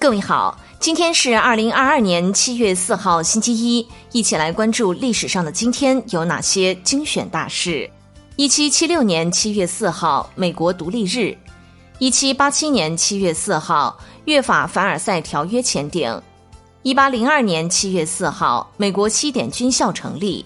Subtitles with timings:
[0.00, 7.90] 各位好，今天是二零二二年七月四号，星期一，一起来关注历史上的今天有哪些精选大事。
[8.36, 11.36] 一七七六年七月四号，美国独立日；
[11.98, 16.22] 一七八七年七月四号，约法凡尔赛条约签订；
[16.84, 20.44] 一八零二年七月四号，美国西点军校成立；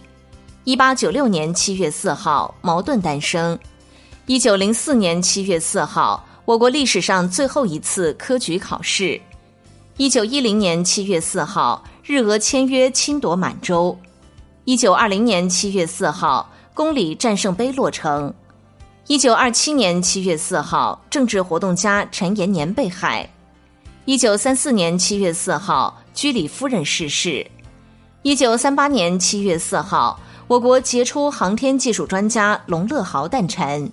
[0.64, 3.54] 一八九六年七月四号，矛盾诞生；
[4.24, 9.20] 一九零四年七月四号，我国历史上最后一次科举考试。
[9.98, 13.94] 一九一零年七月四号，日俄签约侵夺满洲；
[14.64, 18.32] 一九二零年七月四号，公理战胜碑落成；
[19.06, 23.28] 一九二七年七月四号，政治活动家陈延年被害；
[24.06, 27.46] 一九三四年七月四号，居里夫人逝世；
[28.22, 30.18] 一九三八年七月四号，
[30.48, 33.86] 我国杰出航天技术专家龙乐豪诞辰；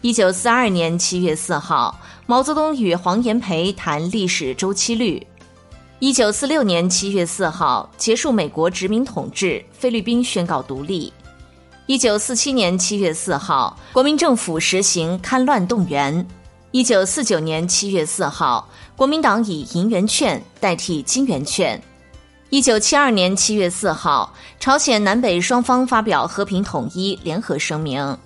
[0.00, 1.98] 一九四二年七月四号。
[2.28, 5.24] 毛泽东与黄炎培谈历史周期率。
[6.00, 11.12] 一九四六年七月四号，结束美国殖民统治，菲律宾宣告独立。
[11.86, 16.26] 一九四七年七月四号，国民政府实行戡乱动员。
[16.72, 21.80] 一九四九年七月四号，国民党以银元券代替金元券。
[22.50, 28.18] 一九七二年七月四号，朝鲜南北双方发表和平统一联合声明。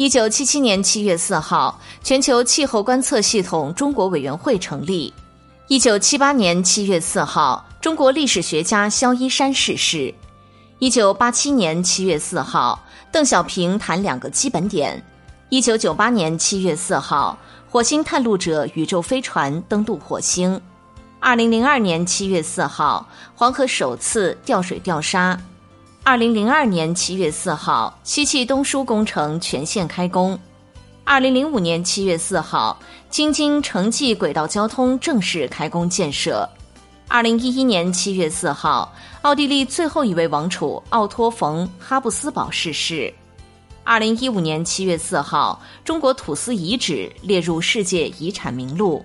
[0.00, 5.12] 一九七七年七月四号，全球气候观测系统中国委员会成立。
[5.68, 10.14] 一九七八年七月四号，中国历史学家萧一山逝世。
[10.78, 15.04] 一九八七年七月四号，邓小平谈两个基本点。
[15.50, 20.58] 一九九八年七月四号，火星探路者宇宙飞船登陆火星。
[21.18, 25.38] 二零零二年七月四号，黄河首次调水调沙。
[26.10, 30.36] 二零零二年七月四号，西气东输工程全线开工。
[31.04, 32.76] 二零零五年七月四号，
[33.08, 36.48] 京津城际轨道交通正式开工建设。
[37.06, 43.14] 二零一一年七月四号，奥地利最后一位王储奥托·冯·哈布斯堡逝世。
[43.84, 49.04] 二零一五年七月四号，中国土司遗址列入世界遗产名录。